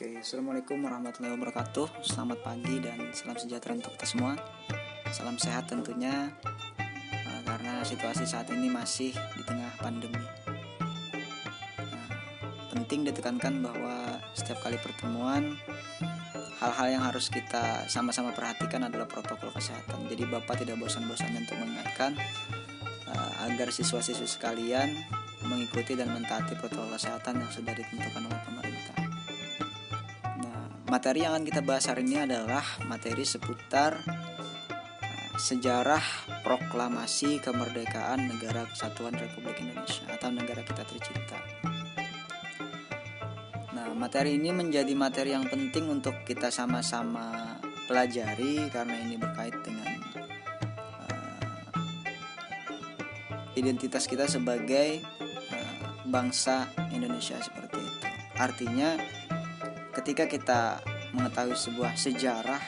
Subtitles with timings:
[0.00, 2.00] Oke, assalamualaikum warahmatullahi wabarakatuh.
[2.00, 4.32] Selamat pagi dan salam sejahtera untuk kita semua.
[5.12, 6.32] Salam sehat tentunya,
[7.12, 10.24] uh, karena situasi saat ini masih di tengah pandemi.
[11.76, 12.08] Nah,
[12.72, 15.60] penting ditekankan bahwa setiap kali pertemuan,
[16.64, 20.08] hal-hal yang harus kita sama-sama perhatikan adalah protokol kesehatan.
[20.08, 22.16] Jadi Bapak tidak bosan-bosannya untuk mengingatkan
[23.04, 24.96] uh, agar siswa-siswi sekalian
[25.44, 29.19] mengikuti dan mentaati protokol kesehatan yang sudah ditentukan oleh pemerintah.
[30.90, 36.02] Materi yang akan kita bahas hari ini adalah materi seputar uh, sejarah
[36.42, 41.38] proklamasi kemerdekaan Negara Kesatuan Republik Indonesia atau negara kita tercinta.
[43.70, 47.54] Nah, materi ini menjadi materi yang penting untuk kita sama-sama
[47.86, 49.94] pelajari karena ini berkait dengan
[51.06, 51.70] uh,
[53.54, 55.06] identitas kita sebagai
[55.54, 58.06] uh, bangsa Indonesia seperti itu.
[58.34, 59.19] Artinya
[59.90, 60.60] ketika kita
[61.10, 62.62] mengetahui sebuah sejarah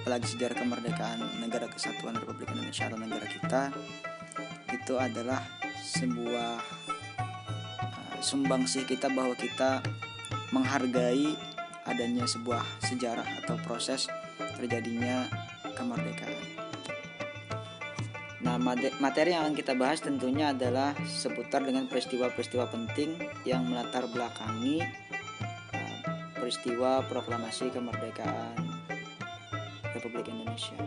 [0.00, 3.62] apalagi sejarah kemerdekaan negara kesatuan Republik Indonesia atau negara kita
[4.72, 5.44] itu adalah
[5.84, 6.52] sebuah
[7.76, 9.84] uh, sumbangsih kita bahwa kita
[10.56, 11.36] menghargai
[11.84, 14.08] adanya sebuah sejarah atau proses
[14.56, 15.28] terjadinya
[15.76, 16.38] kemerdekaan.
[18.40, 18.56] Nah,
[18.98, 24.80] materi yang akan kita bahas tentunya adalah seputar dengan peristiwa-peristiwa penting yang melatar belakangi
[26.40, 28.56] peristiwa proklamasi kemerdekaan
[29.92, 30.80] Republik Indonesia.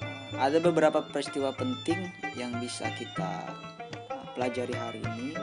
[0.00, 3.50] Uh, ada beberapa peristiwa penting yang bisa kita
[4.14, 5.34] uh, pelajari hari ini.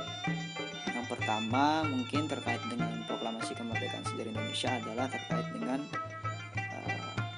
[0.96, 5.84] Yang pertama mungkin terkait dengan proklamasi kemerdekaan sejarah Indonesia adalah terkait dengan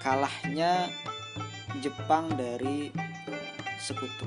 [0.02, 0.90] kalahnya
[1.80, 2.90] Jepang dari
[3.78, 4.26] sekutu.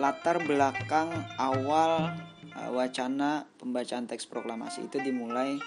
[0.00, 2.16] Latar belakang awal
[2.56, 5.60] uh, wacana pembacaan teks proklamasi itu dimulai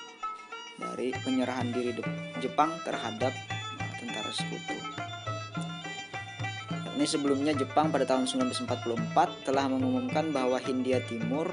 [0.76, 1.95] dari penyerahan diri
[2.42, 4.78] Jepang terhadap uh, tentara sekutu.
[6.96, 11.52] Ini sebelumnya Jepang pada tahun 1944 telah mengumumkan bahwa Hindia Timur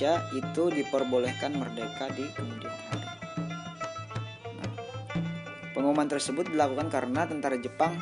[0.00, 3.10] Indonesia itu diperbolehkan merdeka di kemudian hari.
[4.56, 4.72] Nah,
[5.76, 8.00] pengumuman tersebut dilakukan karena tentara Jepang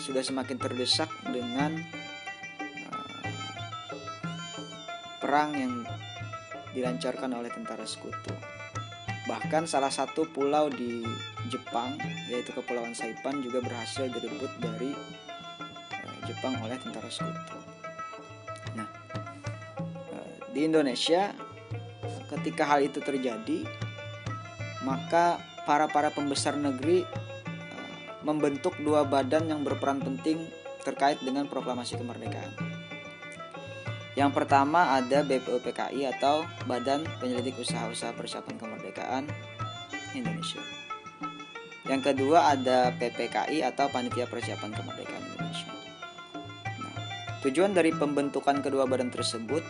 [0.00, 1.76] sudah semakin terdesak dengan
[2.88, 3.22] uh,
[5.20, 5.74] perang yang
[6.72, 8.32] dilancarkan oleh tentara sekutu.
[9.28, 11.04] Bahkan salah satu pulau di
[11.52, 12.00] Jepang
[12.32, 14.90] yaitu Kepulauan Saipan juga berhasil direbut dari
[15.92, 17.58] uh, Jepang oleh tentara sekutu.
[18.74, 18.88] Nah,
[20.50, 21.30] di Indonesia
[22.30, 23.66] ketika hal itu terjadi
[24.80, 25.36] maka
[25.68, 27.29] para para pembesar negeri uh,
[28.26, 30.44] membentuk dua badan yang berperan penting
[30.84, 32.52] terkait dengan proklamasi kemerdekaan.
[34.18, 39.24] Yang pertama ada BPUPKI atau Badan Penyelidik Usaha-usaha Persiapan Kemerdekaan
[40.18, 40.60] Indonesia.
[41.86, 45.70] Yang kedua ada PPKI atau Panitia Persiapan Kemerdekaan Indonesia.
[46.78, 46.94] Nah,
[47.46, 49.62] tujuan dari pembentukan kedua badan tersebut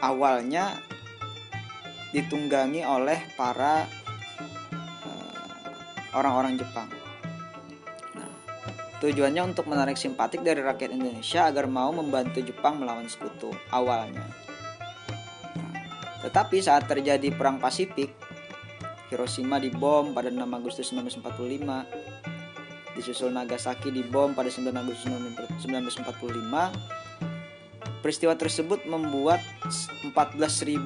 [0.00, 0.80] awalnya
[2.16, 3.84] ditunggangi oleh para
[6.16, 6.97] orang-orang uh, Jepang.
[8.98, 14.26] Tujuannya untuk menarik simpatik dari rakyat Indonesia agar mau membantu Jepang melawan sekutu awalnya.
[16.26, 18.10] Tetapi saat terjadi perang Pasifik,
[19.08, 25.06] Hiroshima dibom pada 6 Agustus 1945, disusul Nagasaki dibom pada 9 Agustus
[25.62, 26.98] 1945
[27.98, 29.42] Peristiwa tersebut membuat
[30.06, 30.78] 14.000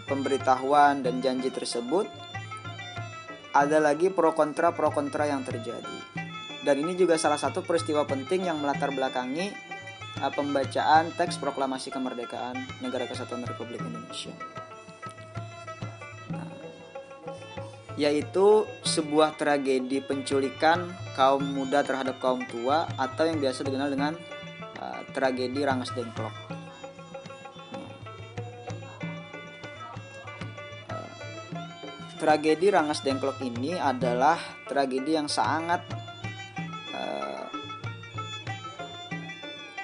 [0.09, 2.08] pemberitahuan dan janji tersebut
[3.52, 5.99] ada lagi pro kontra pro kontra yang terjadi
[6.64, 9.52] dan ini juga salah satu peristiwa penting yang melatar belakangi
[10.20, 14.32] uh, pembacaan teks proklamasi kemerdekaan negara kesatuan Republik Indonesia
[17.99, 20.87] yaitu sebuah tragedi penculikan
[21.19, 24.15] kaum muda terhadap kaum tua atau yang biasa dikenal dengan
[24.79, 26.31] uh, tragedi Rangas Dengklok.
[32.19, 35.83] Tragedi Rangas Dengklok ini adalah tragedi yang sangat
[36.95, 37.47] uh,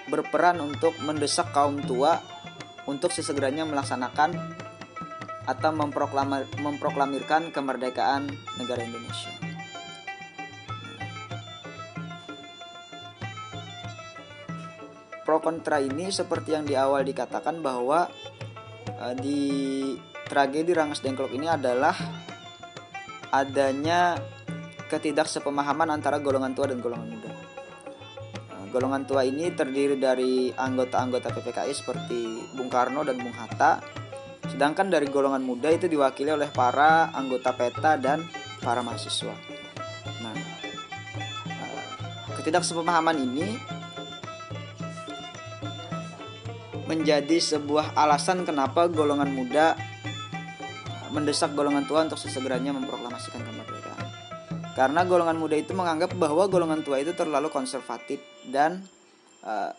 [0.06, 2.18] berperan untuk mendesak kaum tua
[2.86, 4.34] untuk sesegeranya melaksanakan
[5.44, 5.70] atau
[6.56, 9.32] memproklamirkan kemerdekaan negara Indonesia.
[15.24, 18.12] Pro kontra ini seperti yang di awal dikatakan bahwa
[19.00, 19.40] uh, di
[20.28, 21.96] tragedi Rangas Dengklok ini adalah
[23.32, 24.20] adanya
[24.92, 27.32] ketidaksepemahaman antara golongan tua dan golongan muda.
[28.52, 32.20] Uh, golongan tua ini terdiri dari anggota-anggota PPKI seperti
[32.52, 33.80] Bung Karno dan Bung Hatta,
[34.54, 38.22] sedangkan dari golongan muda itu diwakili oleh para anggota PETA dan
[38.62, 39.34] para mahasiswa.
[40.22, 40.34] Nah,
[41.50, 43.58] uh, ketidaksepemahaman ini
[46.86, 49.74] menjadi sebuah alasan kenapa golongan muda
[51.10, 54.06] mendesak golongan tua untuk sesegeranya memproklamasikan kemerdekaan.
[54.78, 58.86] Karena golongan muda itu menganggap bahwa golongan tua itu terlalu konservatif dan
[59.42, 59.74] uh,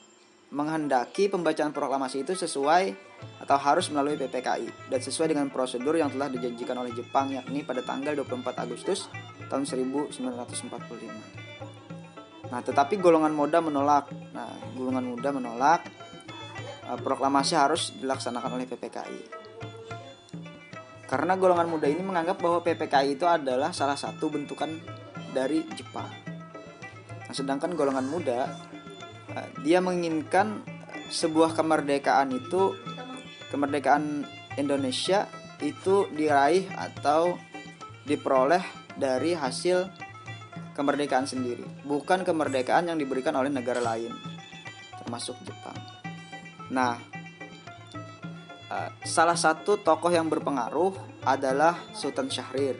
[0.51, 6.29] menghendaki pembacaan proklamasi itu sesuai atau harus melalui PPKI dan sesuai dengan prosedur yang telah
[6.31, 9.09] dijanjikan oleh Jepang yakni pada tanggal 24 Agustus
[9.47, 12.49] tahun 1945.
[12.49, 14.09] Nah, tetapi golongan muda menolak.
[14.33, 15.81] Nah, golongan muda menolak
[16.85, 19.21] Eh, proklamasi harus dilaksanakan oleh PPKI.
[21.09, 24.69] Karena golongan muda ini menganggap bahwa PPKI itu adalah salah satu bentukan
[25.33, 26.05] dari Jepang.
[27.25, 28.53] Nah, sedangkan golongan muda
[29.33, 30.61] eh, dia menginginkan
[31.09, 32.77] sebuah kemerdekaan itu
[33.55, 34.27] kemerdekaan
[34.59, 35.31] Indonesia
[35.63, 37.39] itu diraih atau
[38.03, 38.59] diperoleh
[38.99, 39.87] dari hasil
[40.75, 44.11] kemerdekaan sendiri, bukan kemerdekaan yang diberikan oleh negara lain,
[44.99, 45.79] termasuk Jepang.
[46.67, 46.99] Nah,
[48.67, 52.75] uh, salah satu tokoh yang berpengaruh adalah Sultan Syahrir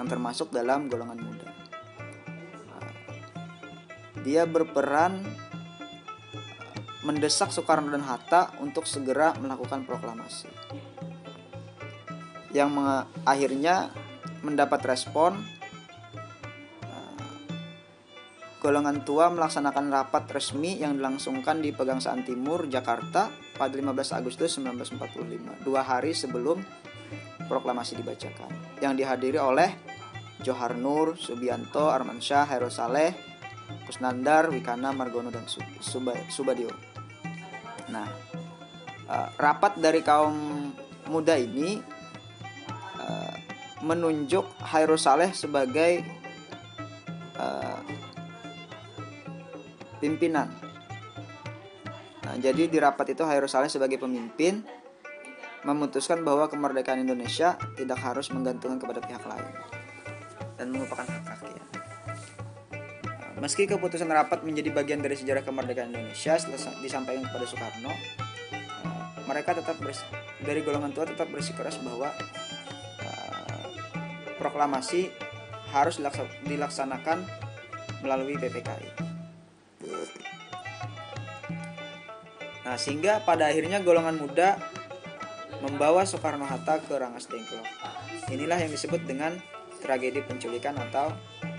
[0.00, 1.48] yang termasuk dalam golongan muda.
[2.72, 2.92] Uh,
[4.24, 5.20] dia berperan
[7.00, 10.52] mendesak Soekarno dan Hatta untuk segera melakukan proklamasi.
[12.52, 12.70] Yang
[13.24, 13.94] akhirnya
[14.42, 15.38] mendapat respon
[18.60, 25.64] golongan tua melaksanakan rapat resmi yang dilangsungkan di Pegangsaan Timur, Jakarta pada 15 Agustus 1945,
[25.64, 26.60] dua hari sebelum
[27.48, 28.52] proklamasi dibacakan,
[28.84, 29.72] yang dihadiri oleh
[30.44, 33.16] Johar Nur, Subianto, Armansyah, Heru Saleh,
[33.88, 35.48] Kusnandar, Wikana, Margono, dan
[36.28, 36.89] Subadio.
[37.90, 38.06] Nah,
[39.10, 40.70] uh, rapat dari kaum
[41.10, 41.82] muda ini
[42.96, 43.34] uh,
[43.82, 46.06] menunjuk Hairul Saleh sebagai
[47.36, 47.80] uh,
[49.98, 50.48] pimpinan.
[52.24, 54.62] Nah, jadi di rapat itu Hairul Saleh sebagai pemimpin
[55.60, 59.52] memutuskan bahwa kemerdekaan Indonesia tidak harus menggantungkan kepada pihak lain
[60.56, 61.29] dan merupakan hak
[63.40, 66.36] meski keputusan rapat menjadi bagian dari sejarah kemerdekaan Indonesia
[66.84, 67.96] disampaikan kepada Soekarno, nah,
[69.24, 69.80] mereka tetap
[70.44, 72.12] dari golongan tua tetap bersikeras bahwa
[73.00, 73.66] uh,
[74.36, 75.08] proklamasi
[75.72, 75.96] harus
[76.44, 77.24] dilaksanakan
[78.04, 78.88] melalui PPKI.
[82.60, 84.60] Nah, sehingga pada akhirnya golongan muda
[85.64, 87.66] membawa Soekarno-Hatta ke Rangas Dengklok.
[88.30, 89.34] Inilah yang disebut dengan
[89.80, 91.10] tragedi penculikan atau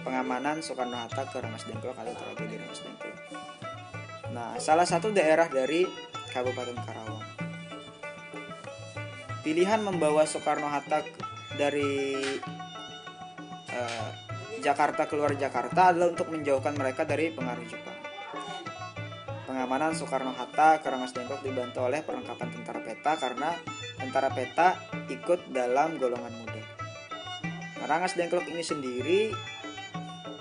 [0.05, 3.17] pengamanan Soekarno-Hatta ke Rangas Dengklok atau tragedi Rangas Dengklok.
[4.31, 5.83] Nah, salah satu daerah dari
[6.31, 7.25] Kabupaten Karawang.
[9.41, 11.03] Pilihan membawa Soekarno-Hatta
[11.57, 12.15] dari
[13.73, 14.09] uh,
[14.61, 17.97] Jakarta keluar Jakarta adalah untuk menjauhkan mereka dari pengaruh Jepang.
[19.49, 23.49] Pengamanan Soekarno-Hatta ke Rengas Dengklok dibantu oleh perlengkapan tentara peta karena
[23.99, 24.79] tentara peta
[25.11, 26.80] ikut dalam golongan muda.
[27.85, 29.19] Rangas Dengklok ini sendiri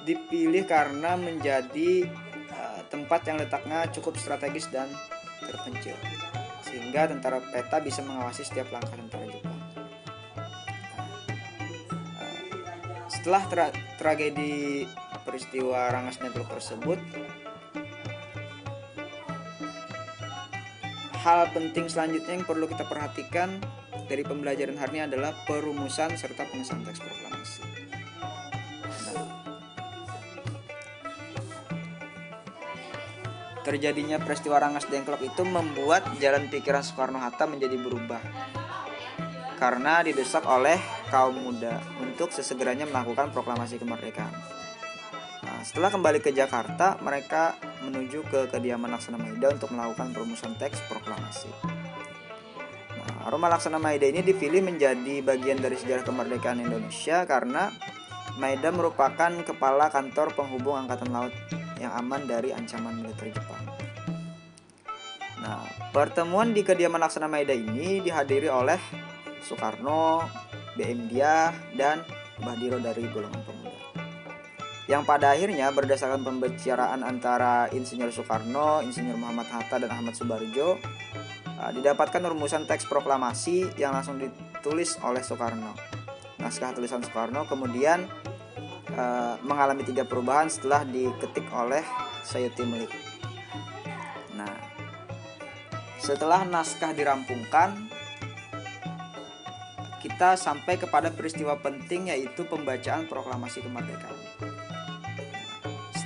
[0.05, 2.09] dipilih karena menjadi
[2.53, 4.89] uh, tempat yang letaknya cukup strategis dan
[5.45, 5.97] terpencil
[6.65, 9.59] sehingga tentara peta bisa mengawasi setiap langkah tentara Jepang.
[12.17, 12.45] Uh,
[13.11, 13.67] setelah tra
[13.99, 14.87] tragedi
[15.27, 16.99] peristiwa Rangas Dengklok tersebut,
[21.21, 23.61] hal penting selanjutnya yang perlu kita perhatikan
[24.09, 27.63] dari pembelajaran hari ini adalah perumusan serta pengesahan teks proklamasi.
[33.61, 38.19] terjadinya peristiwa Rangas Dengklok itu membuat jalan pikiran Soekarno-Hatta menjadi berubah
[39.61, 40.81] karena didesak oleh
[41.13, 44.33] kaum muda untuk sesegeranya melakukan proklamasi kemerdekaan.
[45.45, 50.81] Nah, setelah kembali ke Jakarta, mereka menuju ke kediaman Laksana Maida untuk melakukan perumusan teks
[50.87, 51.49] proklamasi.
[52.97, 57.73] Nah, Roma Laksana Maida ini dipilih menjadi bagian dari sejarah kemerdekaan Indonesia karena
[58.37, 61.35] Maida merupakan kepala kantor penghubung Angkatan Laut
[61.81, 63.65] yang aman dari ancaman militer Jepang.
[65.41, 65.65] Nah,
[65.97, 68.79] pertemuan di kediaman Laksana Maida ini dihadiri oleh
[69.41, 70.21] Soekarno,
[70.77, 72.05] BM Dia, dan
[72.41, 73.50] Bahdiro dari golongan.
[74.91, 80.83] Yang pada akhirnya berdasarkan pembicaraan antara Insinyur Soekarno, Insinyur Muhammad Hatta, dan Ahmad Subarjo,
[81.63, 85.79] uh, didapatkan rumusan teks proklamasi yang langsung ditulis oleh Soekarno.
[86.43, 88.03] Naskah tulisan Soekarno kemudian
[88.99, 91.87] uh, mengalami tiga perubahan setelah diketik oleh
[92.27, 92.91] Sayuti Melik.
[94.35, 94.59] Nah,
[96.03, 97.87] setelah naskah dirampungkan,
[100.03, 104.50] kita sampai kepada peristiwa penting yaitu pembacaan proklamasi kemerdekaan.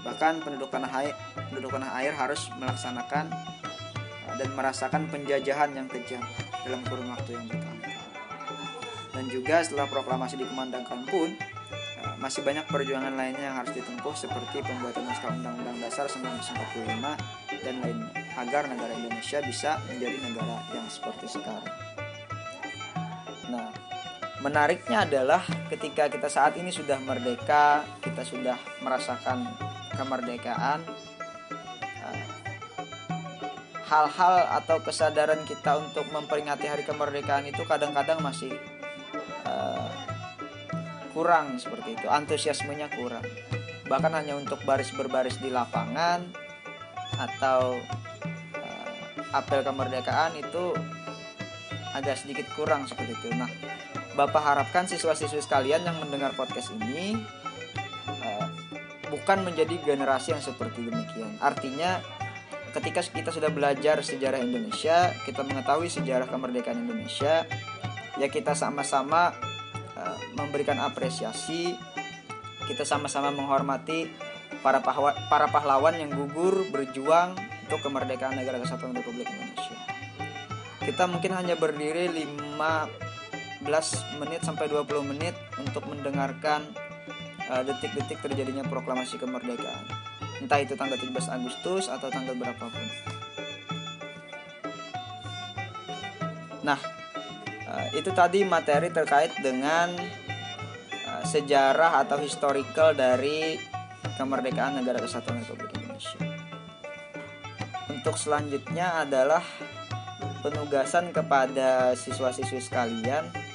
[0.00, 1.12] Bahkan penduduk tanah air,
[1.52, 6.24] penduduk tanah air harus melaksanakan uh, dan merasakan penjajahan yang kejam
[6.64, 8.08] dalam kurun waktu yang bertahun-tahun.
[9.12, 11.28] Dan juga setelah proklamasi dikumandangkan pun
[12.00, 17.74] uh, masih banyak perjuangan lainnya yang harus ditempuh seperti pembuatan naskah Undang-Undang Dasar 1945 dan
[17.84, 18.08] lainnya
[18.40, 21.79] agar negara Indonesia bisa menjadi negara yang seperti sekarang.
[24.40, 29.44] Menariknya adalah ketika kita saat ini sudah merdeka, kita sudah merasakan
[29.92, 30.80] kemerdekaan,
[32.08, 32.24] eh,
[33.84, 38.56] hal-hal atau kesadaran kita untuk memperingati hari kemerdekaan itu kadang-kadang masih
[39.44, 39.92] uh,
[41.12, 43.26] kurang seperti itu, antusiasmenya kurang.
[43.90, 46.22] Bahkan hanya untuk baris berbaris di lapangan
[47.18, 47.76] atau
[48.56, 50.72] uh, apel kemerdekaan itu
[51.92, 53.28] agak sedikit kurang seperti itu.
[53.34, 53.50] Nah,
[54.18, 57.14] Bapak harapkan siswa-siswi sekalian yang mendengar podcast ini
[58.10, 58.46] uh,
[59.06, 61.38] bukan menjadi generasi yang seperti demikian.
[61.38, 62.02] Artinya
[62.74, 67.46] ketika kita sudah belajar sejarah Indonesia, kita mengetahui sejarah kemerdekaan Indonesia,
[68.18, 69.34] ya kita sama-sama
[69.94, 71.74] uh, memberikan apresiasi,
[72.66, 74.10] kita sama-sama menghormati
[74.62, 79.78] para pahlawan, para pahlawan yang gugur berjuang untuk kemerdekaan negara kesatuan Republik Indonesia.
[80.82, 83.09] Kita mungkin hanya berdiri 5
[83.60, 86.64] 15 menit sampai 20 menit untuk mendengarkan
[87.52, 89.84] uh, detik-detik uh, terjadinya proklamasi kemerdekaan.
[90.40, 92.80] Entah itu tanggal 17 Agustus atau tanggal berapapun.
[96.64, 96.80] Nah,
[97.68, 99.92] uh, itu tadi materi terkait dengan
[101.04, 103.60] uh, sejarah atau historical dari
[104.16, 106.20] kemerdekaan negara kesatuan Republik Indonesia.
[107.92, 109.44] Untuk selanjutnya adalah
[110.40, 113.49] penugasan kepada siswa-siswi sekalian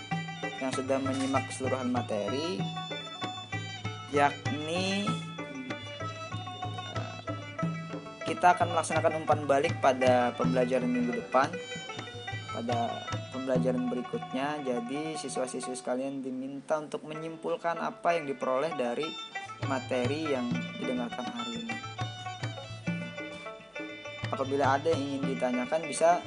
[0.64, 2.60] yang sudah menyimak keseluruhan materi
[4.16, 5.04] yakni
[6.96, 7.20] eh,
[8.24, 11.52] kita akan melaksanakan umpan balik pada pembelajaran minggu depan
[12.56, 13.04] pada
[13.36, 14.64] pembelajaran berikutnya.
[14.64, 19.06] Jadi siswa-siswi sekalian diminta untuk menyimpulkan apa yang diperoleh dari
[19.68, 20.48] materi yang
[20.80, 21.76] didengarkan hari ini.
[24.32, 26.24] Apabila ada yang ingin ditanyakan bisa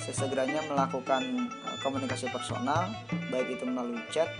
[0.00, 1.50] sesegeranya melakukan
[1.82, 2.90] komunikasi personal
[3.30, 4.30] baik itu melalui chat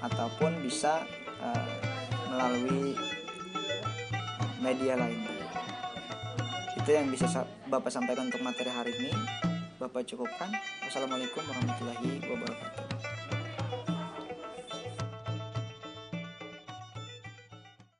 [0.00, 1.04] ataupun bisa
[1.40, 1.70] uh,
[2.32, 2.96] melalui
[4.60, 5.36] media lainnya
[6.86, 7.26] itu yang bisa
[7.66, 9.10] Bapak sampaikan untuk materi hari ini.
[9.82, 10.54] Bapak cukupkan.
[10.86, 12.85] Wassalamualaikum warahmatullahi wabarakatuh